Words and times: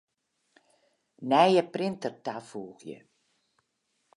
Nije 1.33 1.63
printer 1.75 2.15
tafoegje. 2.25 2.97